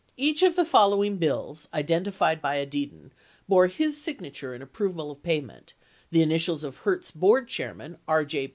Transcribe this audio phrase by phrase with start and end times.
[0.17, 3.11] Each of the following bills identified by Edidin
[3.47, 5.75] bore his signature in approval of payment,
[6.09, 8.25] the initials of Hertz board chairman, K.
[8.25, 8.49] J.